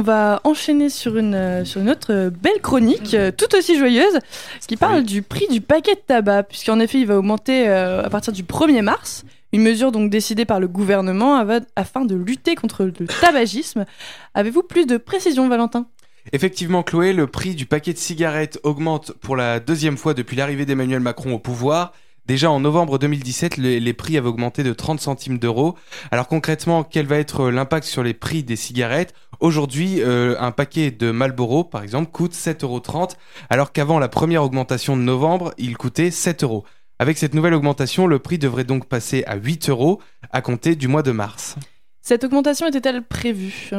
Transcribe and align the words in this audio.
on 0.00 0.02
va 0.02 0.40
enchaîner 0.44 0.88
sur 0.88 1.18
une, 1.18 1.34
euh, 1.34 1.64
sur 1.66 1.82
une 1.82 1.90
autre 1.90 2.10
euh, 2.10 2.30
belle 2.30 2.62
chronique, 2.62 3.12
euh, 3.12 3.30
tout 3.30 3.54
aussi 3.54 3.78
joyeuse, 3.78 4.18
qui 4.66 4.78
parle 4.78 5.02
du 5.02 5.20
prix 5.20 5.46
du 5.48 5.60
paquet 5.60 5.94
de 5.94 6.00
tabac, 6.00 6.44
puisqu'en 6.44 6.80
effet, 6.80 7.00
il 7.00 7.06
va 7.06 7.18
augmenter 7.18 7.68
euh, 7.68 8.02
à 8.02 8.08
partir 8.08 8.32
du 8.32 8.42
1er 8.42 8.80
mars. 8.80 9.24
Une 9.52 9.60
mesure 9.60 9.92
donc 9.92 10.10
décidée 10.10 10.46
par 10.46 10.58
le 10.58 10.68
gouvernement 10.68 11.44
afin 11.76 12.04
de 12.06 12.14
lutter 12.14 12.54
contre 12.54 12.84
le 12.84 12.92
tabagisme. 12.92 13.84
Avez-vous 14.32 14.62
plus 14.62 14.86
de 14.86 14.96
précision, 14.96 15.48
Valentin? 15.48 15.86
Effectivement, 16.32 16.82
Chloé, 16.82 17.12
le 17.12 17.26
prix 17.26 17.54
du 17.54 17.66
paquet 17.66 17.92
de 17.92 17.98
cigarettes 17.98 18.58
augmente 18.62 19.12
pour 19.20 19.36
la 19.36 19.60
deuxième 19.60 19.98
fois 19.98 20.14
depuis 20.14 20.36
l'arrivée 20.36 20.64
d'Emmanuel 20.64 21.00
Macron 21.00 21.34
au 21.34 21.38
pouvoir. 21.38 21.92
Déjà 22.30 22.48
en 22.48 22.60
novembre 22.60 23.00
2017, 23.00 23.56
les, 23.56 23.92
prix 23.92 24.16
avaient 24.16 24.28
augmenté 24.28 24.62
de 24.62 24.72
30 24.72 25.00
centimes 25.00 25.40
d'euros. 25.40 25.74
Alors 26.12 26.28
concrètement, 26.28 26.84
quel 26.84 27.04
va 27.06 27.16
être 27.16 27.50
l'impact 27.50 27.84
sur 27.84 28.04
les 28.04 28.14
prix 28.14 28.44
des 28.44 28.54
cigarettes? 28.54 29.14
Aujourd'hui, 29.40 30.00
euh, 30.00 30.36
un 30.38 30.52
paquet 30.52 30.92
de 30.92 31.10
Marlboro, 31.10 31.64
par 31.64 31.82
exemple, 31.82 32.12
coûte 32.12 32.32
7,30 32.32 32.62
euros, 32.62 32.82
alors 33.48 33.72
qu'avant 33.72 33.98
la 33.98 34.06
première 34.06 34.44
augmentation 34.44 34.96
de 34.96 35.02
novembre, 35.02 35.52
il 35.58 35.76
coûtait 35.76 36.12
7 36.12 36.44
euros. 36.44 36.64
Avec 37.00 37.18
cette 37.18 37.34
nouvelle 37.34 37.54
augmentation, 37.54 38.06
le 38.06 38.20
prix 38.20 38.38
devrait 38.38 38.62
donc 38.62 38.86
passer 38.86 39.24
à 39.26 39.34
8 39.34 39.68
euros 39.68 40.00
à 40.30 40.40
compter 40.40 40.76
du 40.76 40.86
mois 40.86 41.02
de 41.02 41.10
mars. 41.10 41.56
Cette 42.00 42.22
augmentation 42.22 42.68
était-elle 42.68 43.02
prévue? 43.02 43.72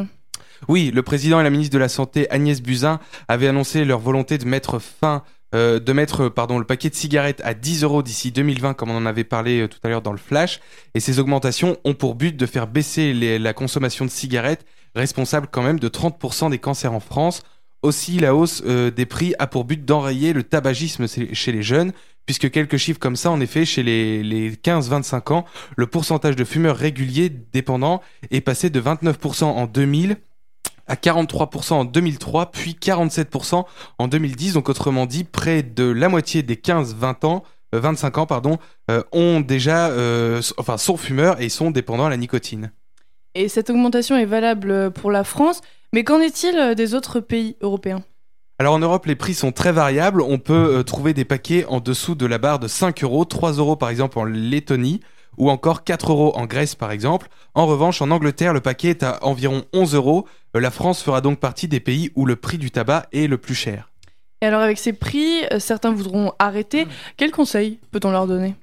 Oui, 0.68 0.92
le 0.94 1.02
président 1.02 1.40
et 1.40 1.44
la 1.44 1.50
ministre 1.50 1.74
de 1.74 1.80
la 1.80 1.90
Santé 1.90 2.30
Agnès 2.30 2.62
Buzyn 2.62 3.00
avaient 3.28 3.48
annoncé 3.48 3.84
leur 3.86 4.00
volonté 4.00 4.38
de 4.38 4.46
mettre 4.46 4.80
fin, 4.80 5.24
euh, 5.56 5.80
de 5.80 5.94
mettre 5.94 6.30
pardon 6.30 6.60
le 6.60 6.66
paquet 6.66 6.90
de 6.90 6.96
cigarettes 6.96 7.42
à 7.44 7.54
10 7.54 7.84
euros 7.84 8.04
d'ici 8.04 8.32
2020, 8.32 8.74
comme 8.76 8.92
on 8.92 8.98
en 8.98 9.06
avait 9.06 9.24
parlé 9.24 9.62
euh, 9.62 9.68
tout 9.68 9.80
à 9.84 9.90
l'heure 9.90 10.02
dans 10.02 10.12
le 10.12 10.18
flash. 10.18 10.60
Et 10.94 11.00
ces 11.00 11.20
augmentations 11.20 11.78
ont 11.84 11.94
pour 11.94 12.16
but 12.16 12.38
de 12.38 12.46
faire 12.46 12.68
baisser 12.68 13.14
la 13.14 13.54
consommation 13.54 14.06
de 14.06 14.12
cigarettes, 14.12 14.66
responsable 14.96 15.48
quand 15.52 15.64
même 15.64 15.80
de 15.80 15.90
30% 15.90 16.52
des 16.52 16.60
cancers 16.60 16.94
en 16.94 17.00
France. 17.00 17.42
Aussi, 17.82 18.20
la 18.20 18.36
hausse 18.36 18.62
euh, 18.68 18.92
des 18.92 19.08
prix 19.08 19.34
a 19.40 19.48
pour 19.48 19.64
but 19.64 19.84
d'enrayer 19.84 20.34
le 20.34 20.44
tabagisme 20.44 21.08
chez 21.08 21.34
chez 21.34 21.52
les 21.52 21.64
jeunes, 21.64 21.92
puisque 22.28 22.52
quelques 22.52 22.78
chiffres 22.78 23.00
comme 23.00 23.16
ça, 23.16 23.32
en 23.32 23.42
effet, 23.42 23.66
chez 23.66 23.82
les, 23.82 24.22
les 24.22 24.52
15-25 24.52 25.34
ans, 25.34 25.46
le 25.76 25.88
pourcentage 25.88 26.36
de 26.36 26.44
fumeurs 26.44 26.78
réguliers 26.78 27.30
dépendants 27.30 28.02
est 28.30 28.42
passé 28.42 28.70
de 28.70 28.80
29% 28.80 29.46
en 29.46 29.66
2000 29.66 30.18
à 30.88 30.96
43% 30.96 31.74
en 31.74 31.86
2003, 31.86 32.52
puis 32.52 32.78
47% 32.80 33.66
en 33.98 34.08
2010. 34.08 34.54
Donc 34.54 34.70
autrement 34.70 35.06
dit, 35.06 35.24
près 35.24 35.64
de 35.64 35.86
la 35.86 36.10
moitié 36.10 36.44
des 36.44 36.56
15-20 36.56 37.26
ans, 37.26 37.44
euh, 37.74 37.80
25 37.80 38.18
ans, 38.18 38.26
pardon, 38.26 38.58
euh, 38.90 39.04
ont 39.12 39.40
déjà, 39.40 39.88
euh, 39.90 40.42
enfin, 40.58 40.78
sont 40.78 40.98
fumeurs 40.98 41.42
et 41.42 41.50
sont 41.50 41.72
dépendants 41.72 42.06
à 42.06 42.10
la 42.10 42.18
nicotine. 42.18 42.72
Et 43.34 43.48
cette 43.48 43.70
augmentation 43.70 44.18
est 44.18 44.26
valable 44.26 44.92
pour 44.92 45.12
la 45.12 45.24
France, 45.24 45.62
mais 45.94 46.04
qu'en 46.04 46.20
est-il 46.20 46.76
des 46.76 46.94
autres 46.94 47.20
pays 47.20 47.56
européens? 47.62 48.04
Alors 48.62 48.76
en 48.76 48.80
Europe, 48.80 49.08
les 49.08 49.16
prix 49.16 49.34
sont 49.34 49.52
très 49.52 49.72
variables. 49.72 50.22
On 50.22 50.38
peut 50.38 50.54
euh, 50.54 50.84
trouver 50.84 51.16
des 51.16 51.26
paquets 51.26 51.66
en 51.66 51.80
dessous 51.80 52.14
de 52.14 52.28
la 52.28 52.38
barre 52.38 52.60
de 52.60 52.68
5 52.68 53.04
euros, 53.04 53.26
3 53.26 53.54
euros 53.54 53.76
par 53.76 53.90
exemple 53.90 54.20
en 54.20 54.24
Lettonie, 54.24 55.00
ou 55.42 55.50
encore 55.50 55.84
4 55.84 56.12
euros 56.12 56.34
en 56.36 56.46
Grèce 56.46 56.76
par 56.76 56.92
exemple. 56.92 57.28
En 57.56 57.66
revanche, 57.66 58.00
en 58.04 58.12
Angleterre, 58.12 58.54
le 58.54 58.62
paquet 58.62 58.90
est 58.90 59.02
à 59.02 59.18
environ 59.26 59.66
11 59.74 59.96
euros. 59.96 60.28
Euh, 60.56 60.60
La 60.60 60.70
France 60.70 61.02
fera 61.02 61.20
donc 61.20 61.40
partie 61.40 61.68
des 61.68 61.80
pays 61.80 62.12
où 62.16 62.28
le 62.28 62.36
prix 62.36 62.60
du 62.60 62.70
tabac 62.70 63.08
est 63.12 63.26
le 63.26 63.40
plus 63.40 63.56
cher. 63.56 63.90
Et 64.42 64.46
alors 64.46 64.62
avec 64.62 64.78
ces 64.78 64.94
prix, 64.94 65.44
euh, 65.52 65.58
certains 65.58 65.92
voudront 65.92 66.32
arrêter. 66.38 66.88
Quels 67.18 67.32
conseils 67.32 67.80
peut-on 67.92 68.12
leur 68.12 68.28
donner? 68.28 68.54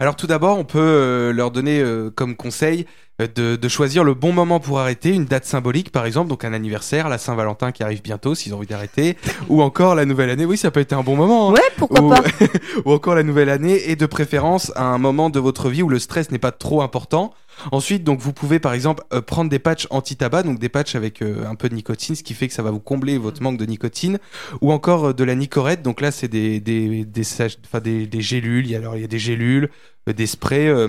Alors 0.00 0.16
tout 0.16 0.26
d'abord, 0.26 0.58
on 0.58 0.64
peut 0.64 0.80
euh, 0.80 1.32
leur 1.32 1.52
donner 1.52 1.80
comme 2.16 2.34
conseil 2.34 2.84
de, 3.18 3.54
de 3.56 3.68
choisir 3.68 4.02
le 4.02 4.14
bon 4.14 4.32
moment 4.32 4.58
pour 4.60 4.80
arrêter, 4.80 5.10
une 5.10 5.24
date 5.24 5.44
symbolique 5.44 5.90
par 5.92 6.04
exemple, 6.04 6.28
donc 6.28 6.44
un 6.44 6.52
anniversaire, 6.52 7.08
la 7.08 7.18
Saint-Valentin 7.18 7.70
qui 7.70 7.82
arrive 7.82 8.02
bientôt 8.02 8.34
s'ils 8.34 8.52
ont 8.54 8.56
envie 8.58 8.66
d'arrêter, 8.66 9.16
ou 9.48 9.62
encore 9.62 9.94
la 9.94 10.04
nouvelle 10.04 10.30
année, 10.30 10.44
oui 10.44 10.56
ça 10.56 10.70
peut 10.70 10.80
être 10.80 10.92
un 10.92 11.02
bon 11.02 11.16
moment. 11.16 11.50
hein. 11.50 11.52
Ouais, 11.52 11.60
pourquoi 11.76 12.00
ou, 12.00 12.08
pas 12.10 12.22
ou 12.84 12.92
encore 12.92 13.14
la 13.14 13.22
nouvelle 13.22 13.50
année 13.50 13.88
et 13.88 13.96
de 13.96 14.06
préférence 14.06 14.72
à 14.74 14.84
un 14.84 14.98
moment 14.98 15.30
de 15.30 15.38
votre 15.38 15.68
vie 15.68 15.82
où 15.82 15.88
le 15.88 15.98
stress 15.98 16.30
n'est 16.30 16.38
pas 16.38 16.52
trop 16.52 16.82
important. 16.82 17.32
Ensuite, 17.70 18.02
donc 18.02 18.18
vous 18.18 18.32
pouvez 18.32 18.58
par 18.58 18.72
exemple 18.72 19.04
euh, 19.12 19.20
prendre 19.20 19.48
des 19.48 19.60
patchs 19.60 19.86
anti-tabac, 19.90 20.42
donc 20.42 20.58
des 20.58 20.68
patchs 20.68 20.96
avec 20.96 21.22
euh, 21.22 21.46
un 21.46 21.54
peu 21.54 21.68
de 21.68 21.74
nicotine, 21.76 22.16
ce 22.16 22.24
qui 22.24 22.34
fait 22.34 22.48
que 22.48 22.52
ça 22.54 22.64
va 22.64 22.72
vous 22.72 22.80
combler 22.80 23.16
votre 23.16 23.40
manque 23.44 23.58
de 23.58 23.64
nicotine, 23.64 24.18
ou 24.60 24.72
encore 24.72 25.04
euh, 25.10 25.12
de 25.12 25.22
la 25.22 25.36
nicorette. 25.36 25.80
Donc 25.80 26.00
là, 26.00 26.10
c'est 26.10 26.26
des 26.26 26.58
des 26.58 27.04
des, 27.04 27.24
des 27.80 28.06
des 28.06 28.20
gélules. 28.20 28.66
Il 28.66 28.72
y 28.72 28.74
a 28.74 28.78
alors 28.78 28.96
il 28.96 29.02
y 29.02 29.04
a 29.04 29.08
des 29.08 29.20
gélules, 29.20 29.64
euh, 29.66 29.93
des 30.12 30.26
sprays. 30.26 30.68
euh, 30.68 30.88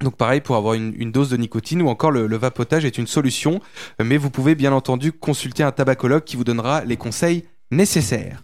donc 0.00 0.16
pareil 0.16 0.40
pour 0.40 0.56
avoir 0.56 0.74
une, 0.74 0.94
une 0.96 1.12
dose 1.12 1.28
de 1.30 1.36
nicotine 1.36 1.82
ou 1.82 1.88
encore 1.88 2.10
le, 2.10 2.26
le 2.26 2.36
vapotage 2.38 2.84
est 2.86 2.96
une 2.98 3.06
solution, 3.06 3.60
euh, 4.00 4.04
mais 4.04 4.16
vous 4.16 4.30
pouvez 4.30 4.54
bien 4.54 4.72
entendu 4.72 5.12
consulter 5.12 5.62
un 5.62 5.72
tabacologue 5.72 6.24
qui 6.24 6.36
vous 6.36 6.44
donnera 6.44 6.84
les 6.84 6.96
conseils 6.96 7.44
nécessaires. 7.70 8.42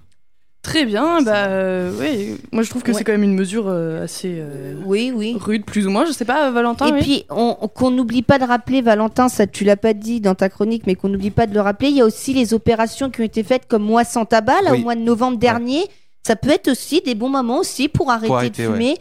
Très 0.63 0.85
bien, 0.85 1.23
bah 1.23 1.47
euh, 1.47 1.93
oui. 2.01 2.39
Moi 2.51 2.63
je 2.65 2.71
trouve 2.71 2.83
que 2.83 2.91
Ouais. 2.91 2.99
c'est 2.99 3.05
quand 3.05 3.13
même 3.13 3.23
une 3.23 3.35
mesure 3.37 3.69
euh, 3.69 4.03
assez 4.05 4.35
euh, 4.41 4.75
Oui, 4.85 5.13
oui. 5.15 5.37
rude, 5.41 5.65
plus 5.65 5.87
ou 5.87 5.91
moins. 5.91 6.05
Je 6.05 6.11
sais 6.13 6.25
pas, 6.25 6.51
Valentin. 6.51 6.89
Et 6.89 6.93
oui 6.93 7.01
puis, 7.03 7.25
on- 7.31 7.55
qu'on 7.69 7.93
n'oublie 7.93 8.23
pas 8.23 8.39
de 8.41 8.45
rappeler, 8.45 8.83
Valentin, 8.83 9.29
ça 9.29 9.47
tu 9.47 9.63
l'as 9.65 9.77
pas 9.77 9.95
dit 9.95 10.21
dans 10.21 10.35
ta 10.35 10.49
chronique, 10.49 10.83
mais 10.87 10.97
qu'on 10.97 11.09
n'oublie 11.09 11.31
pas 11.31 11.47
de 11.47 11.55
le 11.55 11.61
rappeler, 11.61 11.91
il 11.91 11.97
y 11.97 12.01
a 12.01 12.05
aussi 12.05 12.35
les 12.35 12.53
opérations 12.53 13.11
qui 13.11 13.21
ont 13.21 13.25
été 13.25 13.45
faites 13.45 13.67
comme 13.69 13.85
moi 13.85 14.03
sans 14.05 14.25
tabac, 14.25 14.61
là, 14.63 14.73
Oui. 14.73 14.81
au 14.81 14.83
mois 14.83 14.97
de 14.97 15.03
novembre 15.03 15.39
dernier. 15.39 15.85
Ça 16.27 16.35
peut 16.35 16.51
être 16.51 16.69
aussi 16.69 17.01
des 17.01 17.15
bons 17.15 17.29
moments 17.31 17.61
aussi 17.61 17.89
pour 17.89 18.11
arrêter, 18.11 18.33
arrêter, 18.35 18.65
de 18.65 18.69
ouais. 18.71 18.97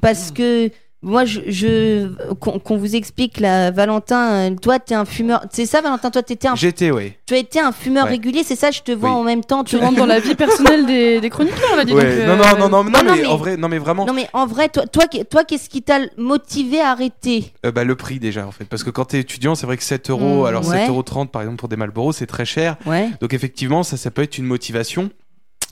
Parce 0.00 0.30
que 0.30 0.70
moi, 1.04 1.24
je, 1.24 1.40
je- 1.48 2.32
qu'on 2.34 2.60
qu'on 2.60 2.76
vous 2.76 2.94
explique, 2.94 3.40
là, 3.40 3.72
Valentin, 3.72 4.32
euh, 4.52 4.54
toi, 4.54 4.78
tu 4.78 4.92
es 4.92 4.96
un 4.96 5.04
fumeur. 5.04 5.44
C'est 5.52 5.66
ça, 5.66 5.80
Valentin, 5.80 6.10
toi, 6.12 6.22
étais 6.26 6.46
un, 6.46 6.54
J'étais, 6.54 6.92
oui. 6.92 7.14
tu 7.26 7.34
as 7.34 7.38
été 7.38 7.58
un 7.58 7.72
fumeur 7.72 8.04
Ouais. 8.04 8.10
régulier, 8.10 8.42
c'est 8.44 8.54
ça, 8.54 8.70
je 8.70 8.82
te 8.82 8.92
vois 8.92 9.10
Oui. 9.10 9.16
en 9.16 9.22
même 9.24 9.42
temps. 9.44 9.64
Tu 9.64 9.76
rentres 9.76 9.96
dans 9.96 10.06
la 10.06 10.20
vie 10.20 10.36
personnelle 10.36 10.86
des, 10.86 11.20
des 11.20 11.28
chroniqueurs, 11.28 11.84
donc. 11.84 11.96
Ouais, 11.96 12.04
euh, 12.04 12.26
non, 12.28 12.36
non, 12.36 12.44
non, 12.44 12.68
non, 12.68 12.84
non, 12.84 12.90
non, 12.90 13.02
mais, 13.04 13.20
mais- 13.22 13.26
en 13.26 13.36
vrai, 13.36 13.56
non, 13.56 13.68
mais 13.68 13.78
vraiment, 13.78 14.06
Non, 14.06 14.12
mais 14.12 14.28
en 14.32 14.46
vrai, 14.46 14.68
toi, 14.68 14.86
toi, 14.86 15.04
toi 15.28 15.42
qu'est-ce 15.44 15.68
qui 15.68 15.82
t'a 15.82 15.98
motivé 16.16 16.80
à 16.80 16.90
arrêter? 16.92 17.52
Euh, 17.66 17.72
bah, 17.72 17.82
le 17.82 17.96
prix 17.96 18.20
déjà, 18.20 18.46
en 18.46 18.52
fait. 18.52 18.64
Parce 18.66 18.84
que 18.84 18.90
quand 18.90 19.06
t'es 19.06 19.18
étudiant, 19.18 19.56
c'est 19.56 19.66
vrai 19.66 19.76
que 19.76 19.82
7 19.84 20.08
euros, 20.08 20.44
Mm, 20.44 20.46
alors 20.46 20.68
ouais. 20.68 20.86
7,30 20.86 20.88
euros 20.88 21.24
par 21.26 21.42
exemple 21.42 21.58
pour 21.58 21.68
des 21.68 21.76
Marlboro, 21.76 22.12
c'est 22.12 22.26
très 22.26 22.44
cher. 22.44 22.76
Ouais. 22.86 23.10
Donc 23.20 23.34
effectivement, 23.34 23.82
ça, 23.82 23.96
ça 23.96 24.12
peut 24.12 24.22
être 24.22 24.38
une 24.38 24.46
motivation. 24.46 25.10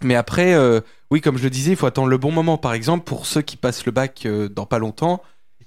Mais 0.02 0.16
après, 0.16 0.54
euh, 0.54 0.80
oui, 1.10 1.20
comme 1.20 1.38
je 1.38 1.42
le 1.44 1.50
disais, 1.50 1.72
il 1.72 1.76
faut 1.76 1.86
attendre 1.86 2.08
le 2.08 2.18
bon 2.18 2.30
moment. 2.32 2.56
Par 2.58 2.72
exemple, 2.74 3.04
pour 3.04 3.26
ceux 3.26 3.42
qui 3.42 3.56
passent 3.56 3.86
le 3.86 3.92
bac 3.92 4.22
euh, 4.26 4.48
dans 4.48 4.66
pas 4.66 4.78
longtemps, 4.78 5.20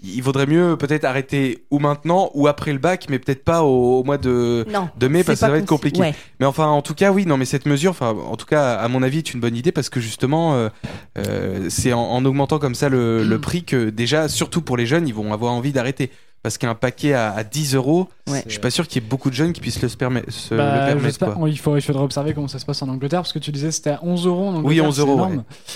il 0.06 0.22
vaudrait 0.22 0.48
mieux 0.48 0.76
peut-être 0.76 1.06
arrêter 1.06 1.64
ou 1.72 1.80
maintenant 1.80 2.30
ou 2.34 2.48
après 2.48 2.74
le 2.74 2.78
bac, 2.80 3.06
mais 3.10 3.20
peut-être 3.20 3.44
pas 3.46 3.64
au, 3.64 4.00
au 4.00 4.04
mois 4.04 4.18
de, 4.18 4.66
Non. 4.70 4.90
de 4.98 5.08
mai 5.08 5.24
parce 5.24 5.38
que 5.38 5.46
ça 5.46 5.50
va 5.50 5.58
être 5.60 5.66
compliqué. 5.66 6.02
Ouais. 6.02 6.14
Mais 6.42 6.46
enfin, 6.46 6.68
en 6.68 6.82
tout 6.82 6.94
cas, 6.94 7.12
oui, 7.14 7.26
non, 7.26 7.38
mais 7.38 7.46
cette 7.46 7.66
mesure, 7.66 7.92
enfin, 7.92 8.10
en 8.10 8.36
tout 8.36 8.46
cas, 8.46 8.76
à 8.76 8.88
mon 8.90 9.02
avis, 9.02 9.20
est 9.20 9.34
une 9.34 9.40
bonne 9.40 9.56
idée 9.56 9.72
parce 9.72 9.90
que 9.90 10.02
justement, 10.02 10.56
euh, 10.56 10.70
euh, 11.18 11.68
c'est 11.70 11.94
en, 11.94 12.02
en 12.02 12.26
augmentant 12.26 12.60
comme 12.60 12.76
ça 12.76 12.90
le, 12.90 13.24
le 13.24 13.40
prix 13.40 13.64
que 13.64 13.90
déjà, 13.90 14.28
surtout 14.28 14.62
pour 14.62 14.76
les 14.76 14.86
jeunes, 14.86 15.08
ils 15.08 15.14
vont 15.14 15.32
avoir 15.32 15.54
envie 15.54 15.72
d'arrêter. 15.72 16.12
Parce 16.44 16.58
qu'un 16.58 16.76
paquet 16.76 17.14
à, 17.14 17.32
à 17.32 17.44
10 17.46 17.74
euros, 17.76 18.10
Ouais. 18.30 18.44
je 18.46 18.52
suis 18.52 18.60
pas 18.60 18.70
sûr 18.70 18.86
qu'il 18.88 19.02
y 19.02 19.06
ait 19.06 19.10
beaucoup 19.10 19.30
de 19.30 19.36
jeunes 19.36 19.54
qui 19.54 19.62
puissent 19.62 19.82
le, 19.82 19.88
se 19.90 19.96
permet- 19.98 20.24
se 20.30 20.54
Bah, 20.56 20.88
le 20.90 20.94
permettre. 20.96 21.14
sais 21.14 21.26
pas, 21.26 21.32
quoi. 21.32 21.50
il, 21.50 21.58
faut, 21.58 21.76
il 21.78 21.82
faudrait 21.82 22.04
observer 22.04 22.34
comment 22.34 22.48
ça 22.50 22.60
se 22.60 22.66
passe 22.66 22.82
en 22.82 22.90
Angleterre 22.90 23.22
parce 23.22 23.32
que 23.34 23.40
tu 23.40 23.52
disais 23.54 23.72
c'était 23.72 23.92
à 23.92 24.00
11 24.04 24.28
euros 24.28 24.48
en 24.48 24.56
Angleterre. 24.56 24.66
Oui, 24.66 24.82
11 24.82 24.96
c'est 24.96 25.02
euros. 25.02 25.28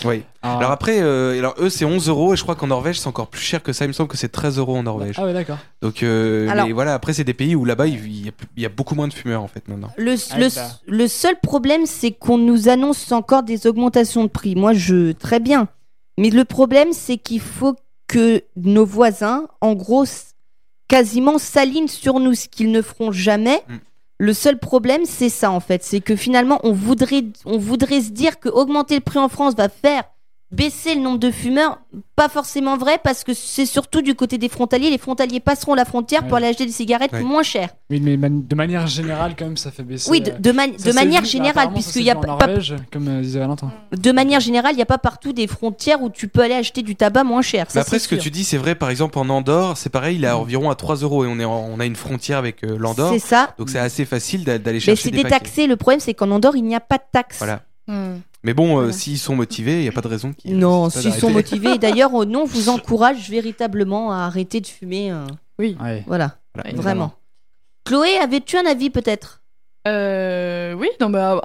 Oui. 0.05 0.23
Ah, 0.41 0.57
Alors 0.57 0.71
après, 0.71 0.99
euh, 1.01 1.37
alors 1.39 1.55
eux 1.59 1.69
c'est 1.69 1.85
11 1.85 2.07
euros 2.09 2.33
et 2.33 2.37
je 2.37 2.43
crois 2.43 2.55
qu'en 2.55 2.67
Norvège 2.67 2.99
c'est 2.99 3.07
encore 3.07 3.27
plus 3.27 3.41
cher 3.41 3.63
que 3.63 3.71
ça. 3.73 3.85
Il 3.85 3.89
me 3.89 3.93
semble 3.93 4.09
que 4.09 4.17
c'est 4.17 4.27
13 4.29 4.57
euros 4.59 4.75
en 4.77 4.83
Norvège. 4.83 5.15
ah 5.17 5.23
ouais, 5.25 5.33
d'accord. 5.33 5.57
Donc 5.81 6.03
euh, 6.03 6.47
Alors- 6.49 6.67
mais 6.67 6.73
voilà, 6.73 6.93
après 6.93 7.13
c'est 7.13 7.23
des 7.23 7.33
pays 7.33 7.55
où 7.55 7.63
là-bas 7.65 7.87
il 7.87 7.97
il 8.05 8.25
y, 8.25 8.29
a, 8.29 8.31
il 8.57 8.63
y 8.63 8.65
a 8.65 8.69
beaucoup 8.69 8.95
moins 8.95 9.07
de 9.07 9.13
fumeurs 9.13 9.43
en 9.43 9.47
fait 9.47 9.67
maintenant. 9.69 9.89
Le, 9.97 10.15
Ah, 10.31 10.37
le, 10.39 10.53
bah. 10.53 10.67
le 10.87 11.07
seul 11.07 11.35
problème, 11.41 11.85
c'est 11.85 12.11
qu'on 12.11 12.37
nous 12.37 12.67
annonce 12.69 13.09
encore 13.13 13.43
des 13.43 13.67
augmentations 13.67 14.23
de 14.23 14.29
prix. 14.29 14.55
Moi, 14.55 14.73
je. 14.73 15.13
Très 15.13 15.39
bien. 15.39 15.67
Mais 16.17 16.29
le 16.29 16.43
problème, 16.45 16.89
c'est 16.91 17.17
qu'il 17.17 17.39
faut 17.41 17.75
que 18.07 18.41
nos 18.55 18.85
voisins, 18.85 19.47
en 19.61 19.73
gros, 19.73 20.05
quasiment 20.87 21.37
s'alignent 21.37 21.87
sur 21.87 22.19
nous, 22.19 22.33
ce 22.33 22.47
qu'ils 22.47 22.71
ne 22.71 22.81
feront 22.81 23.11
jamais. 23.11 23.61
Mm. 23.67 23.75
Le 24.19 24.33
seul 24.33 24.57
problème, 24.57 25.05
c'est 25.05 25.29
ça, 25.29 25.51
en 25.51 25.59
fait. 25.59 25.83
C'est 25.83 26.01
que 26.01 26.15
finalement, 26.15 26.59
on 26.63 26.71
voudrait, 26.71 27.23
on 27.45 27.57
voudrait 27.57 28.01
se 28.01 28.09
dire 28.09 28.39
que 28.39 28.49
augmenter 28.49 28.95
le 28.95 29.01
prix 29.01 29.19
en 29.19 29.29
France 29.29 29.55
va 29.55 29.69
faire 29.69 30.03
baisser 30.51 30.95
le 30.95 31.01
nombre 31.01 31.19
de 31.19 31.29
fumeurs. 31.31 31.79
Pas 32.15 32.29
forcément 32.29 32.77
vrai, 32.77 32.99
parce 33.03 33.23
que 33.23 33.33
c'est 33.33 33.65
surtout 33.67 34.01
du 34.01 34.15
côté 34.15 34.37
des 34.39 34.49
frontaliers. 34.49 34.89
Les 34.89 34.97
frontaliers 34.97 35.39
passeront 35.39 35.75
la 35.75 35.85
frontière 35.85 36.25
pour 36.25 36.37
aller 36.37 36.47
acheter 36.47 36.65
des 36.65 36.71
cigarettes 36.71 37.11
Ouais. 37.13 37.21
moins 37.21 37.43
chères. 37.43 37.69
Oui, 37.91 37.99
mais 38.01 38.17
man- 38.17 38.43
de 38.47 38.55
manière 38.55 38.87
générale, 38.87 39.35
quand 39.37 39.45
même, 39.45 39.57
ça 39.57 39.69
fait 39.71 39.83
baisser. 39.83 40.09
Oui, 40.09 40.21
de, 40.21 40.31
euh, 40.31 40.33
de, 40.39 40.51
manière 40.93 41.21
vu, 41.21 41.27
générale, 41.27 41.69
puisqu'il 41.73 42.01
y 42.03 42.09
a 42.09 42.15
pas, 42.15 42.31
en 42.33 42.37
pas- 42.37 42.47
Norvège, 42.47 42.75
comme 42.91 43.07
euh, 43.07 43.21
disait 43.21 43.39
Valentin. 43.39 43.71
de 43.95 44.11
manière 44.11 44.39
générale, 44.39 44.71
il 44.73 44.77
n'y 44.77 44.81
a 44.81 44.85
pas 44.87 44.97
partout 44.97 45.31
des 45.31 45.45
frontières 45.47 46.01
où 46.01 46.09
tu 46.09 46.27
peux 46.27 46.41
aller 46.41 46.55
acheter 46.55 46.81
du 46.81 46.95
tabac 46.95 47.23
moins 47.23 47.41
cher. 47.43 47.65
Ça, 47.69 47.79
Mais 47.79 47.81
après 47.81 47.99
c'est 47.99 48.05
ce 48.05 48.07
que 48.09 48.15
tu 48.15 48.31
dis 48.31 48.43
c'est 48.43 48.57
vrai 48.57 48.73
par 48.75 48.89
exemple 48.89 49.19
en 49.19 49.29
Andorre 49.29 49.77
c'est 49.77 49.89
pareil 49.89 50.15
il 50.17 50.23
est 50.23 50.27
à 50.27 50.37
environ 50.37 50.69
à 50.71 50.75
3 50.75 50.95
euros 50.97 51.23
et 51.25 51.27
on 51.27 51.39
est 51.39 51.45
en- 51.45 51.67
on 51.71 51.79
a 51.79 51.85
une 51.85 51.95
frontière 51.95 52.37
avec 52.39 52.63
euh, 52.63 52.77
l'Andorre 52.79 53.13
C'est 53.13 53.19
ça. 53.19 53.53
donc 53.59 53.69
c'est 53.69 53.79
assez 53.79 54.05
facile 54.05 54.43
d'a- 54.43 54.57
d'aller 54.57 54.77
Mais 54.77 54.79
chercher 54.81 55.03
c'est 55.03 55.11
des 55.11 55.23
paquets. 55.23 55.35
détaxé. 55.39 55.67
Le 55.67 55.75
problème, 55.75 55.99
c'est 55.99 56.13
qu'en 56.13 56.31
Andorre, 56.31 56.55
il 56.55 56.63
n'y 56.63 56.75
a 56.75 56.79
pas 56.79 56.97
de 56.97 57.03
taxe. 57.11 57.37
Voilà. 57.37 57.61
Hmm. 57.87 58.17
Mais 58.43 58.53
bon 58.53 58.79
euh, 58.79 58.91
s'ils 58.91 59.17
sont 59.17 59.35
motivés 59.35 59.79
il 59.79 59.85
y 59.85 59.87
a 59.87 59.91
pas 59.91 60.01
de 60.01 60.07
raison 60.07 60.33
qu'ils 60.33 60.57
Non, 60.57 60.89
s'ils 60.89 61.13
sont 61.13 61.29
motivés. 61.31 61.71
Et 61.75 61.77
D'ailleurs, 61.77 62.13
euh, 62.21 62.25
non, 62.25 62.45
vous 62.45 62.69
encourage 62.69 63.29
véritablement 63.29 64.11
à 64.11 64.25
arrêter 64.25 64.59
de 64.61 64.67
fumer. 64.67 65.11
euh, 65.11 65.25
Ouais. 65.59 65.75
Voilà, 66.05 66.35
Voilà. 66.53 66.71
vraiment. 66.75 67.13
Chloé, 67.85 68.17
avais-tu 68.21 68.57
un 68.57 68.65
avis 68.65 68.89
peut-être? 68.89 69.41
Euh, 69.87 70.73
Oui, 70.73 70.89
non, 70.99 71.09
bah, 71.09 71.41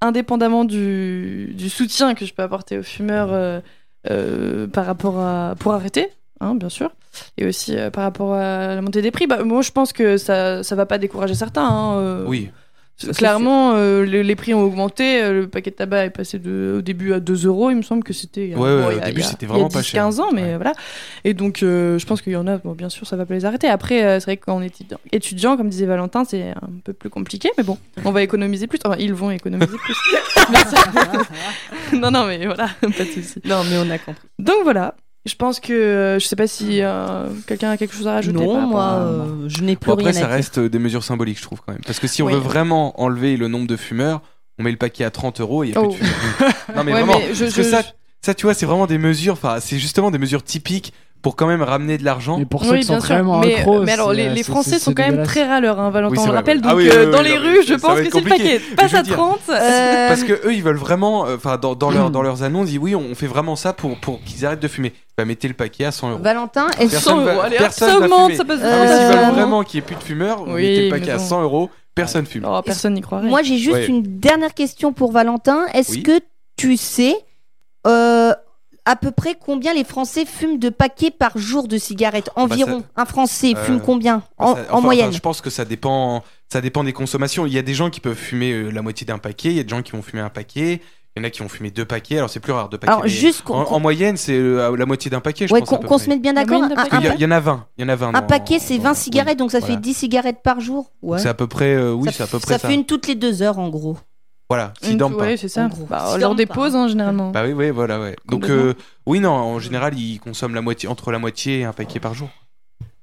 indépendamment- 0.00 0.64
du, 0.64 1.52
du 1.54 1.68
soutien 1.68 2.14
que 2.14 2.24
je 2.24 2.32
peux 2.34 2.42
apporter 2.42 2.78
aux 2.78 2.82
fumeurs 2.82 3.28
euh, 3.32 3.60
euh, 4.10 4.66
par 4.66 4.86
rapport 4.86 5.18
à 5.20 5.54
pour 5.58 5.74
arrêter, 5.74 6.08
hein, 6.40 6.54
bien 6.54 6.70
sûr, 6.70 6.90
et 7.36 7.46
aussi 7.46 7.76
euh, 7.76 7.90
par 7.90 8.04
rapport 8.04 8.32
à 8.34 8.74
la 8.74 8.80
montée 8.82 9.02
des 9.02 9.10
prix, 9.10 9.26
bah, 9.26 9.44
moi 9.44 9.60
je 9.62 9.70
pense 9.70 9.92
que 9.92 10.16
ça 10.16 10.62
ça 10.62 10.74
va 10.74 10.86
pas 10.86 10.98
décourager 10.98 11.34
certains. 11.34 11.66
hein, 11.68 11.98
euh, 11.98 12.24
Oui. 12.26 12.50
Clairement, 13.16 13.72
euh, 13.76 14.04
les, 14.04 14.22
les 14.22 14.36
prix 14.36 14.54
ont 14.54 14.62
augmenté. 14.62 15.22
euh, 15.22 15.32
Le 15.42 15.48
paquet 15.48 15.70
de 15.70 15.76
tabac 15.76 16.04
est 16.06 16.10
passé 16.10 16.38
de, 16.38 16.76
au 16.78 16.82
début 16.82 17.12
à 17.12 17.20
2 17.20 17.46
euros. 17.46 17.70
Il 17.70 17.76
me 17.76 17.82
semble 17.82 18.04
que 18.04 18.12
c'était. 18.12 18.52
euh, 18.54 18.58
Ouais, 18.58 18.86
au 18.86 18.90
il 18.92 18.96
y 18.98 19.00
a- 19.00 19.04
début, 19.06 19.22
c'était 19.22 19.46
il 19.46 19.48
y 19.48 19.50
a 19.50 19.54
vraiment 19.54 19.68
pas 19.68 19.82
cher. 19.82 20.02
15 20.04 20.20
ans, 20.20 20.28
mais 20.32 20.42
Ouais. 20.42 20.56
voilà. 20.56 20.72
Et 21.24 21.34
donc, 21.34 21.62
euh, 21.62 21.98
je 21.98 22.06
pense 22.06 22.22
qu'il 22.22 22.32
y 22.32 22.36
en 22.36 22.46
a. 22.46 22.58
Bon, 22.58 22.72
bien 22.72 22.88
sûr, 22.88 23.06
ça 23.06 23.16
va 23.16 23.26
pas 23.26 23.34
les 23.34 23.44
arrêter. 23.44 23.68
Après, 23.68 24.04
euh, 24.04 24.20
c'est 24.20 24.26
vrai 24.26 24.36
que 24.36 24.44
quand 24.46 24.56
on 24.56 24.62
est 24.62 24.72
étudiant, 25.12 25.56
comme 25.56 25.68
disait 25.68 25.86
Valentin, 25.86 26.24
c'est 26.24 26.50
un 26.50 26.70
peu 26.84 26.92
plus 26.92 27.10
compliqué. 27.10 27.50
Mais 27.58 27.64
bon, 27.64 27.78
on 28.04 28.10
va 28.12 28.22
économiser 28.22 28.66
plus. 28.66 28.78
Enfin, 28.84 28.96
ils 28.98 29.14
vont 29.14 29.30
économiser 29.30 29.76
plus. 29.78 29.96
Non, 31.92 32.10
non, 32.10 32.26
mais 32.26 32.44
voilà, 32.46 32.68
pas 32.80 32.88
de 32.88 33.10
souci. 33.10 33.40
Non, 33.44 33.62
mais 33.64 33.76
on 33.78 33.90
a 33.90 33.98
compris. 33.98 34.26
Donc 34.38 34.56
voilà. 34.64 34.94
Je 35.24 35.34
pense 35.36 35.60
que 35.60 35.72
euh, 35.72 36.18
je 36.18 36.26
sais 36.26 36.34
pas 36.36 36.48
si 36.48 36.80
euh, 36.82 37.28
quelqu'un 37.46 37.70
a 37.70 37.76
quelque 37.76 37.94
chose 37.94 38.08
à 38.08 38.14
rajouter. 38.14 38.44
Non, 38.44 38.66
moi, 38.66 38.84
à- 38.84 38.96
euh, 38.98 39.48
je 39.48 39.62
n'ai 39.62 39.76
plus 39.76 39.86
Bon, 39.86 39.92
après, 39.94 40.10
rien 40.10 40.12
ça 40.14 40.18
à 40.24 40.28
dire. 40.28 40.34
reste 40.36 40.58
des 40.58 40.78
mesures 40.80 41.04
symboliques, 41.04 41.38
je 41.38 41.42
trouve, 41.44 41.60
quand 41.64 41.72
même. 41.72 41.82
Parce 41.86 42.00
que 42.00 42.08
si 42.08 42.22
on 42.22 42.26
Oui. 42.26 42.32
veut 42.32 42.40
vraiment 42.40 43.00
enlever 43.00 43.36
le 43.36 43.46
nombre 43.46 43.68
de 43.68 43.76
fumeurs, 43.76 44.20
on 44.58 44.64
met 44.64 44.72
le 44.72 44.76
paquet 44.78 45.04
à 45.04 45.10
30 45.12 45.40
euros 45.40 45.62
et 45.62 45.68
il 45.68 45.70
n'y 45.70 45.76
a 45.76 45.80
Oh. 45.80 45.90
plus 45.90 46.00
de 46.00 46.04
fumeurs. 46.06 46.52
non, 46.76 46.84
mais 46.84 46.92
Ouais, 46.92 47.02
vraiment. 47.02 47.18
mais 47.20 47.34
je- 47.34 47.44
parce 47.44 47.54
que 47.54 47.62
je- 47.62 47.68
ça, 47.70 47.82
ça, 48.20 48.34
tu 48.34 48.46
vois, 48.46 48.54
c'est 48.54 48.66
vraiment 48.66 48.86
des 48.88 48.98
mesures, 48.98 49.34
enfin, 49.34 49.58
c'est 49.60 49.78
justement 49.78 50.10
des 50.10 50.18
mesures 50.18 50.42
typiques 50.42 50.92
pour 51.22 51.36
quand 51.36 51.46
même 51.46 51.62
ramener 51.62 51.98
de 51.98 52.04
l'argent. 52.04 52.36
Mais 52.38 52.44
pour 52.44 52.64
ceux 52.64 52.72
Oui, 52.72 52.80
qui 52.80 52.86
sont 52.86 52.98
vraiment 52.98 53.38
mais, 53.38 53.54
accros, 53.54 53.80
mais 53.82 53.92
alors, 53.92 54.12
les, 54.12 54.28
les 54.28 54.42
c'est- 54.42 54.50
Français 54.50 54.78
sont 54.80 54.92
quand 54.92 55.08
même 55.08 55.22
très 55.22 55.46
râleurs, 55.46 55.78
hein, 55.78 55.90
Valentin, 55.90 56.14
Oui, 56.16 56.22
on 56.24 56.26
le 56.26 56.32
rappelle. 56.32 56.60
Ah 56.64 56.68
Donc, 56.70 56.78
oui, 56.78 56.88
euh, 56.90 57.10
dans 57.12 57.18
oui, 57.18 57.24
les 57.28 57.36
non, 57.36 57.42
rues, 57.42 57.62
je 57.66 57.74
pense 57.74 58.00
que 58.00 58.10
c'est 58.10 58.20
le 58.20 58.28
paquet. 58.28 58.60
Passe 58.76 58.92
à 58.94 59.02
dire- 59.02 59.14
30. 59.14 59.38
Euh, 59.48 60.08
Parce 60.08 60.24
que 60.24 60.32
eux, 60.46 60.52
ils 60.52 60.62
veulent 60.62 60.76
vraiment, 60.76 61.26
euh, 61.26 61.36
enfin, 61.36 61.56
dans, 61.58 61.74
dans 61.76 61.90
leur, 61.90 62.10
dans 62.10 62.22
leurs 62.22 62.42
annonces, 62.42 62.66
ils 62.68 62.72
disent 62.72 62.78
oui, 62.80 62.94
on 62.96 63.14
fait 63.14 63.28
vraiment 63.28 63.54
ça 63.56 63.72
pour, 63.72 63.96
pour 63.98 64.20
qu'ils 64.24 64.44
arrêtent 64.44 64.60
de 64.60 64.68
fumer. 64.68 64.92
Bah, 65.16 65.24
mettez 65.24 65.46
le 65.46 65.54
paquet 65.54 65.84
à 65.84 65.92
100 65.92 66.10
euros. 66.10 66.20
Valentin, 66.22 66.66
Personne 66.76 66.98
100 67.00 67.16
va- 67.24 67.32
euros, 67.34 67.40
allez, 67.42 67.56
personne 67.56 67.88
ça 67.88 67.98
va 68.00 68.08
fumer. 68.08 68.36
ça 68.36 68.44
passe 68.44 68.60
Euh, 68.60 68.64
Ah, 68.72 68.78
mais 68.82 68.88
s'ils 68.88 68.96
Euh, 69.18 69.24
veulent 69.26 69.34
vraiment 69.34 69.62
qu'il 69.62 69.78
n'y 69.78 69.84
ait 69.84 69.86
plus 69.86 69.96
de 69.96 70.02
fumeurs, 70.02 70.42
Oui, 70.48 70.62
mettez 70.62 70.84
le 70.84 70.90
paquet 70.90 71.10
à 71.12 71.16
bon. 71.18 71.22
100 71.24 71.42
euros, 71.42 71.70
personne 71.94 72.26
fume. 72.26 72.44
Oh, 72.48 72.60
personne 72.64 72.94
n'y 72.94 73.00
croirait. 73.00 73.28
Moi, 73.28 73.42
j'ai 73.42 73.58
juste 73.58 73.86
une 73.88 74.02
dernière 74.02 74.54
question 74.54 74.92
pour 74.92 75.12
Valentin. 75.12 75.66
Est-ce 75.74 75.98
que 75.98 76.18
tu 76.56 76.76
sais 76.76 77.14
euh, 77.86 78.32
à 78.84 78.96
peu 78.96 79.10
près 79.10 79.36
combien 79.38 79.72
les 79.74 79.84
Français 79.84 80.24
fument 80.26 80.58
de 80.58 80.68
paquets 80.68 81.10
par 81.10 81.36
jour 81.38 81.68
de 81.68 81.78
cigarettes 81.78 82.30
Environ. 82.36 82.82
Un 82.96 83.04
Français 83.04 83.54
Euh, 83.56 83.64
fume 83.64 83.80
combien 83.80 84.22
Enfin, 84.38 84.62
en, 84.70 84.76
ça- 84.76 84.80
moyenne 84.80 85.06
enfin, 85.08 85.16
je 85.16 85.20
pense 85.20 85.40
que 85.40 85.50
ça 85.50 85.64
dépend, 85.64 86.22
ça 86.52 86.60
dépend 86.60 86.82
des 86.84 86.92
consommations. 86.92 87.46
Il 87.46 87.52
y 87.52 87.58
a 87.58 87.62
des 87.62 87.74
gens 87.74 87.90
qui 87.90 88.00
peuvent 88.00 88.16
fumer 88.16 88.52
euh, 88.52 88.70
la 88.70 88.82
moitié 88.82 89.06
d'un 89.06 89.18
paquet, 89.18 89.50
il 89.50 89.56
y 89.56 89.60
a 89.60 89.62
des 89.62 89.68
gens 89.68 89.82
qui 89.82 89.92
vont 89.92 90.02
fumer 90.02 90.22
un 90.22 90.30
paquet, 90.30 90.80
il 91.14 91.20
y 91.20 91.22
en 91.22 91.24
a 91.26 91.30
qui 91.30 91.40
vont 91.42 91.48
fumer 91.48 91.70
deux 91.70 91.84
paquets. 91.84 92.16
Alors 92.18 92.30
c'est 92.30 92.40
plus 92.40 92.52
rare 92.52 92.68
deux 92.70 92.78
paquets. 92.78 92.92
Alors, 92.92 93.06
juste 93.06 93.42
en, 93.50 93.70
en 93.70 93.78
moyenne, 93.80 94.16
c'est 94.16 94.32
euh, 94.36 94.74
la 94.76 94.86
moitié 94.86 95.10
d'un 95.10 95.20
paquet, 95.20 95.46
je 95.46 95.52
ouais, 95.52 95.60
pense. 95.60 95.78
qu'on 95.84 95.98
se 95.98 96.08
mette 96.08 96.22
bien 96.22 96.32
d'accord. 96.32 96.62
Il 96.64 97.20
y, 97.20 97.24
en 97.26 97.30
a 97.30 97.40
20. 97.40 97.66
Il 97.78 97.82
y 97.82 97.84
en 97.84 97.88
a 97.88 97.96
20 97.96 98.08
un 98.08 98.12
dans- 98.20 98.26
paquet, 98.26 98.58
c'est 98.58 98.78
dans- 98.78 98.84
20 98.84 98.90
oui, 98.92 98.96
cigarettes, 98.96 99.38
donc 99.38 99.50
ça 99.52 99.58
voilà. 99.60 99.74
fait 99.74 99.80
10 99.80 99.94
cigarettes 99.94 100.42
par 100.42 100.60
jour. 100.60 100.90
Ouais. 101.02 101.18
C'est 101.18 101.28
à 101.28 101.34
peu 101.34 101.46
près, 101.46 101.74
euh, 101.74 101.92
oui, 101.92 102.06
ça, 102.06 102.12
c'est 102.12 102.22
à 102.24 102.26
peu 102.26 102.38
ça 102.40 102.46
près 102.46 102.58
ça. 102.58 102.68
fait 102.68 102.74
une 102.74 102.84
toutes 102.86 103.06
les 103.06 103.14
deux 103.14 103.42
heures, 103.42 103.58
en 103.58 103.68
gros. 103.68 103.96
Voilà, 104.48 104.74
s'ils 104.82 104.98
dorment 104.98 105.16
pas. 105.16 105.24
ouais, 105.24 105.36
c'est 105.38 105.48
ça. 105.48 105.68
Bah, 105.88 106.16
lors 106.18 106.34
des 106.34 106.44
pauses, 106.46 106.76
hein, 106.76 106.86
généralement. 106.88 107.30
Bah 107.30 107.42
oui, 107.44 107.52
oui, 107.52 107.70
voilà, 107.70 107.98
ouais. 107.98 108.16
Donc, 108.28 108.48
euh, 108.50 108.74
oui, 109.06 109.18
non, 109.20 109.30
en 109.30 109.58
général, 109.58 109.98
ils 109.98 110.18
consomment 110.18 110.54
la 110.54 110.60
moitié, 110.60 110.88
entre 110.90 111.10
la 111.10 111.18
moitié 111.18 111.60
et 111.60 111.64
un 111.64 111.72
paquet 111.72 112.00
par 112.00 112.12
jour. 112.14 112.28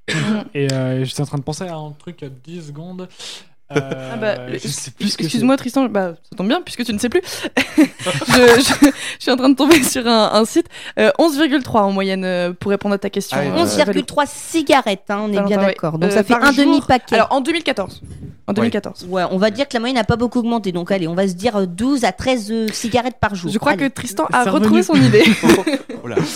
Et 0.53 0.71
euh, 0.71 1.03
j'étais 1.05 1.21
en 1.21 1.25
train 1.25 1.37
de 1.37 1.43
penser 1.43 1.63
à 1.67 1.75
un 1.75 1.91
truc 1.97 2.21
à 2.23 2.29
10 2.29 2.67
secondes. 2.67 3.07
Euh, 3.71 4.11
Ah 4.13 4.17
bah, 4.17 4.51
je 4.51 4.67
sais 4.67 4.89
plus 4.89 5.09
ce 5.09 5.17
que 5.17 5.21
c'est. 5.21 5.25
Excuse-moi 5.25 5.55
Tristan, 5.55 5.85
bah, 5.85 6.13
ça 6.27 6.35
tombe 6.35 6.47
bien 6.47 6.59
puisque 6.63 6.83
tu 6.83 6.91
ne 6.91 6.97
sais 6.97 7.09
plus. 7.09 7.21
je, 7.77 7.83
je- 7.83 8.85
je 8.87 8.91
suis 9.19 9.29
en 9.31 9.35
train 9.37 9.49
de 9.49 9.55
tomber 9.55 9.83
sur 9.83 10.07
un, 10.07 10.31
un 10.33 10.45
site. 10.45 10.65
Euh, 10.97 11.11
11,3 11.19 11.77
en 11.81 11.91
moyenne 11.91 12.23
euh, 12.25 12.51
pour 12.51 12.71
répondre 12.71 12.95
à 12.95 12.97
ta 12.97 13.11
question. 13.11 13.37
Ah 13.39 13.43
oui, 13.43 13.61
euh, 13.61 13.83
Valou. 13.85 13.99
11,3 14.01 14.23
cigarettes, 14.27 15.03
hein, 15.09 15.19
on 15.23 15.27
est 15.33 15.41
bien 15.43 15.59
ouais. 15.59 15.65
d'accord. 15.67 15.99
Donc 15.99 16.09
Euh, 16.11 16.15
ça 16.15 16.23
fait 16.23 16.33
un 16.33 16.51
jour. 16.51 16.65
demi-paquet. 16.65 17.13
Alors 17.15 17.27
en 17.31 17.41
2014. 17.41 18.01
En 18.49 18.53
2014. 18.53 19.05
Ouais, 19.09 19.23
on 19.31 19.37
va 19.37 19.51
dire 19.51 19.67
que 19.67 19.73
la 19.75 19.79
moyenne 19.79 19.95
n'a 19.97 20.03
pas 20.03 20.15
beaucoup 20.15 20.39
augmenté. 20.39 20.71
Donc 20.71 20.91
allez, 20.91 21.07
on 21.07 21.13
va 21.15 21.27
se 21.27 21.33
dire 21.33 21.55
euh, 21.55 21.65
12 21.67 22.03
à 22.03 22.11
13 22.11 22.51
euh, 22.51 22.67
cigarettes 22.73 23.17
par 23.21 23.35
jour. 23.35 23.51
Je 23.51 23.59
crois 23.59 23.73
Allez. 23.73 23.89
que 23.89 23.93
Tristan 23.93 24.25
C'est 24.29 24.35
a 24.35 24.39
revenu. 24.43 24.55
retrouvé 24.55 24.83
son 24.83 24.95
idée. 24.95 25.23
Voilà. 26.01 26.15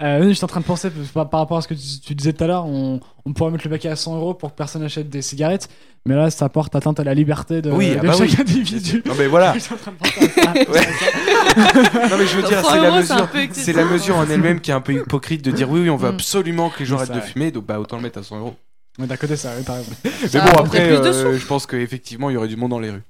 Euh, 0.00 0.20
oui, 0.24 0.32
j'étais 0.32 0.44
en 0.44 0.48
train 0.48 0.60
de 0.60 0.64
penser 0.64 0.90
par, 1.12 1.28
par 1.28 1.40
rapport 1.40 1.58
à 1.58 1.62
ce 1.62 1.66
que 1.66 1.74
tu, 1.74 1.80
tu 2.06 2.14
disais 2.14 2.32
tout 2.32 2.44
à 2.44 2.46
l'heure, 2.46 2.66
on, 2.66 3.00
on 3.26 3.32
pourrait 3.32 3.50
mettre 3.50 3.64
le 3.64 3.70
paquet 3.70 3.88
à 3.88 3.96
100 3.96 4.14
euros 4.16 4.32
pour 4.32 4.50
que 4.52 4.54
personne 4.56 4.82
n'achète 4.82 5.08
des 5.10 5.22
cigarettes, 5.22 5.68
mais 6.06 6.14
là 6.14 6.30
ça 6.30 6.48
porte 6.48 6.76
atteinte 6.76 7.00
à 7.00 7.04
la 7.04 7.14
liberté 7.14 7.62
de, 7.62 7.72
Oui, 7.72 7.90
de 7.90 7.96
ah 7.98 8.02
bah 8.04 8.12
chaque 8.12 8.28
oui. 8.28 8.36
individu. 8.38 9.02
Non, 9.04 9.14
mais 9.18 9.26
voilà. 9.26 9.54
J'étais 9.58 9.74
en 9.74 9.76
train 9.76 9.90
de 9.90 9.96
penser 9.96 10.40
à 10.40 10.44
ça. 10.44 10.52
Ouais. 10.52 12.08
Non, 12.10 12.16
mais 12.16 12.26
je 12.28 12.36
veux 12.36 12.42
dire, 12.46 12.60
100 12.60 12.70
c'est 12.70 12.80
la 12.80 13.02
c'est 13.02 13.14
mesure. 13.14 13.28
C'est 13.54 13.72
la 13.72 13.84
mesure 13.86 14.16
en 14.18 14.30
elle-même 14.30 14.60
qui 14.60 14.70
est 14.70 14.74
un 14.74 14.80
peu 14.80 14.92
hypocrite 14.92 15.44
de 15.44 15.50
dire 15.50 15.68
oui, 15.68 15.80
oui, 15.80 15.90
on 15.90 15.96
veut 15.96 16.10
Mm. 16.10 16.14
absolument 16.14 16.70
que 16.70 16.78
les 16.78 16.84
gens 16.84 16.96
arrêtent 16.98 17.12
de 17.16 17.20
fumer, 17.20 17.50
donc 17.50 17.66
bah 17.66 17.80
autant 17.80 17.96
le 17.96 18.02
mettre 18.02 18.20
à 18.20 18.22
100 18.22 18.38
euros. 18.38 18.54
Mais 18.98 19.06
d'un 19.06 19.16
côté, 19.16 19.36
ça, 19.36 19.50
oui, 19.56 19.64
raison. 19.66 19.90
Mais 20.04 20.40
bon, 20.40 20.58
après, 20.58 20.88
plus 20.88 21.00
de 21.00 21.06
euh, 21.14 21.38
je 21.38 21.46
pense 21.46 21.66
qu'effectivement, 21.66 22.30
il 22.30 22.34
y 22.34 22.36
aurait 22.36 22.48
du 22.48 22.56
monde 22.56 22.70
dans 22.70 22.80
les 22.80 22.90
rues. 22.90 23.02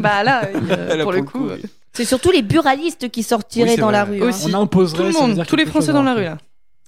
bah 0.00 0.22
là, 0.24 0.48
euh, 0.54 0.96
Là, 0.96 1.02
pour 1.02 1.12
le 1.12 1.18
le 1.18 1.24
coup. 1.24 1.48
oui. 1.50 1.62
C'est 1.92 2.04
surtout 2.06 2.30
les 2.32 2.42
buralistes 2.42 3.08
qui 3.10 3.22
sortiraient 3.22 3.68
Oui, 3.68 3.74
c'est 3.76 3.80
dans 3.80 3.90
la 3.90 4.04
vrai. 4.04 4.18
rue. 4.18 4.24
hein. 4.24 4.28
Aussi. 4.30 4.50
On 4.54 4.62
imposerait. 4.62 4.98
Tout 4.98 5.04
le 5.04 5.12
ça 5.12 5.20
veut 5.20 5.26
monde, 5.34 5.46
tous 5.46 5.54
les 5.56 5.62
quelque 5.64 5.70
Français 5.70 5.86
chose 5.88 5.94
dans 5.94 6.02
la 6.02 6.14
rue 6.14 6.24
là. 6.24 6.38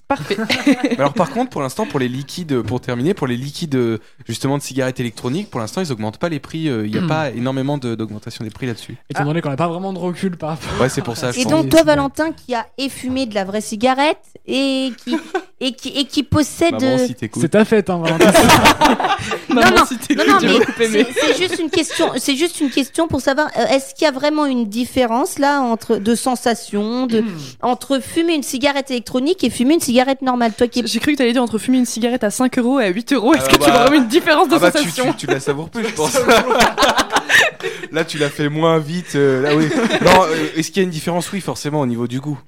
Parfait. 0.09 0.37
Mais 0.83 0.99
alors 0.99 1.13
par 1.13 1.29
contre, 1.31 1.49
pour 1.49 1.61
l'instant, 1.61 1.85
pour 1.85 1.99
les 1.99 2.07
liquides, 2.07 2.61
pour 2.61 2.79
terminer, 2.81 3.13
pour 3.13 3.27
les 3.27 3.35
liquides 3.37 3.75
euh, 3.75 3.97
justement 4.25 4.57
de 4.57 4.63
cigarettes 4.63 4.99
électroniques, 5.01 5.49
pour 5.49 5.59
l'instant, 5.59 5.81
ils 5.81 5.91
augmentent 5.91 6.17
pas 6.17 6.29
les 6.29 6.39
prix. 6.39 6.69
euh, 6.69 6.85
Il 6.85 6.91
n'y 6.93 6.97
a 6.97 7.01
Hmm. 7.01 7.07
pas 7.07 7.29
énormément 7.31 7.77
de- 7.77 7.93
d'augmentation 7.93 8.43
des 8.45 8.49
prix 8.49 8.67
là-dessus. 8.67 8.95
Étant 9.09 9.25
donné 9.25 9.41
qu'on 9.41 9.49
n'a 9.49 9.57
pas 9.57 9.67
vraiment 9.67 9.91
de 9.93 9.99
recul 9.99 10.37
par 10.37 10.51
rapport. 10.51 10.81
Ouais, 10.81 10.87
c'est 10.89 11.01
pour 11.01 11.15
ça. 11.17 11.31
Je 11.33 11.39
Et 11.39 11.43
pense. 11.43 11.51
donc 11.51 11.69
toi, 11.69 11.83
Valentin, 11.83 12.31
qui 12.31 12.55
a 12.55 12.65
effumé 12.77 13.25
de 13.25 13.35
la 13.35 13.43
vraie 13.43 13.59
cigarette 13.61 14.23
et 14.45 14.91
qui 15.05 15.15
et 15.59 15.71
qui 15.73 15.89
et 15.89 16.05
qui 16.05 16.23
possède. 16.23 16.73
Maman, 16.79 16.97
si 16.99 17.15
t'écoutes. 17.15 17.41
C'est 17.41 17.49
ta 17.49 17.65
fête, 17.65 17.89
hein, 17.89 17.99
Valentin. 18.03 18.31
Maman, 19.49 19.71
non, 19.77 19.85
si 19.85 20.15
Non, 20.15 20.23
non, 20.27 20.59
mais 20.77 21.05
c'est 21.19 21.37
juste 21.37 21.59
une 21.59 21.69
question. 21.71 22.11
C'est 22.17 22.35
juste 22.35 22.61
une 22.61 22.69
question 22.69 23.07
pour 23.07 23.21
savoir 23.21 23.47
euh, 23.57 23.65
est-ce 23.67 23.95
qu'il 23.95 24.05
y 24.05 24.07
a 24.07 24.11
vraiment 24.11 24.45
une 24.45 24.65
différence 24.69 25.39
là 25.39 25.61
entre 25.61 25.97
de 25.97 26.13
sensation, 26.15 27.07
de 27.07 27.23
entre 27.63 27.99
fumer 27.99 28.35
une 28.35 28.43
cigarette 28.43 28.91
électronique 28.91 29.43
et 29.43 29.49
fumer 29.49 29.73
une 29.75 29.79
cigarette 29.79 30.21
normale? 30.21 30.53
Toi 30.53 30.67
qui 30.67 30.83
J'ai 30.85 30.99
cru 30.99 31.13
que 31.13 31.17
t'allais 31.17 31.33
dire 31.33 31.41
entre 31.41 31.57
fumer 31.57 31.79
une 31.79 31.85
cigarette 31.85 32.23
à 32.23 32.29
5 32.29 32.57
euros 32.59 32.79
et 32.79 32.85
à 32.85 32.89
8 32.89 33.13
euros. 33.13 33.33
Est-ce 33.33 33.45
Ah 33.45 33.51
que 33.51 33.53
tu 33.55 33.59
bah- 33.61 33.65
vois 33.71 33.79
vraiment 33.85 34.03
une 34.03 34.07
différence 34.07 34.49
de 34.49 34.55
Ah 34.55 34.59
bah 34.59 34.71
tu, 34.71 34.77
sensation? 34.77 35.11
tu, 35.13 35.25
tu 35.25 35.27
la 35.27 35.39
savoures 35.39 35.69
plus, 35.69 35.83
je 35.87 35.89
pense. 35.95 36.17
là, 37.91 38.05
tu 38.05 38.17
l'as 38.17 38.29
fait 38.29 38.49
moins 38.49 38.79
vite. 38.79 39.15
euh, 39.15 39.41
là, 39.41 39.55
oui. 39.55 39.67
Non, 40.05 40.23
euh, 40.23 40.47
est-ce 40.55 40.67
qu'il 40.69 40.77
y 40.77 40.79
a 40.81 40.83
une 40.83 40.89
différence? 40.91 41.31
Oui, 41.31 41.41
forcément, 41.41 41.81
au 41.81 41.85
niveau 41.85 42.07
du 42.07 42.19
goût. 42.19 42.39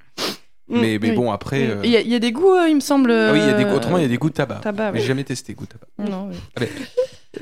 Mm, 0.70 0.80
mais 0.80 0.98
mais 1.00 1.10
oui. 1.10 1.16
bon, 1.16 1.30
après. 1.32 1.66
euh, 1.68 1.80
Il 1.82 1.90
y, 1.90 1.96
a- 1.96 2.00
il 2.00 2.08
y 2.08 2.14
a 2.14 2.18
des 2.18 2.32
goûts, 2.32 2.54
euh, 2.54 2.68
il 2.68 2.76
me 2.76 2.80
semble. 2.80 3.10
ah 3.10 3.32
oui, 3.32 3.40
il 3.42 3.46
y 3.46 3.50
a 3.50 3.54
des, 3.54 3.64
euh, 3.64 3.74
autrement, 3.74 3.98
il 3.98 4.02
y 4.02 4.06
a 4.06 4.08
des 4.08 4.16
goûts 4.18 4.30
de 4.30 4.34
tabac. 4.34 4.60
Tabac, 4.62 4.92
Mais 4.92 5.00
oui. 5.00 5.06
jamais 5.06 5.24
testé 5.24 5.52
goût 5.54 5.64
de 5.66 5.70
tabac. 5.70 5.86
Non, 6.10 6.30
oui. 6.30 6.66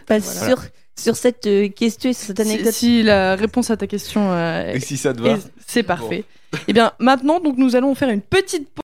pas 0.07 0.19
Voilà. 0.19 0.47
sur 0.49 0.63
sur 0.97 1.15
cette 1.17 1.49
question 1.77 2.11
et 2.11 2.13
sur 2.13 2.27
cette 2.29 2.41
anecdote. 2.41 2.73
si 2.73 3.03
la 3.05 3.37
réponse 3.37 3.71
à 3.71 3.77
ta 3.77 3.87
question 3.87 4.33
euh, 4.33 4.73
Et 4.73 4.81
si 4.81 4.97
ça 4.97 5.13
te 5.15 5.21
va 5.23 5.37
c'est 5.67 5.83
parfait. 5.85 6.25
Eh 6.67 6.73
bien, 6.73 6.93
maintenant, 6.99 7.41
donc, 7.41 7.59
nous 7.59 7.77
allons 7.77 7.95
faire 7.95 8.09
une 8.09 8.23
petite 8.23 8.71